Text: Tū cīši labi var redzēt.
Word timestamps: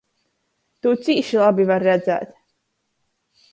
Tū 0.85 0.93
cīši 1.09 1.37
labi 1.43 1.67
var 1.73 1.87
redzēt. 1.91 2.35